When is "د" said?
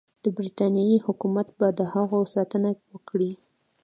0.23-0.25, 1.79-1.81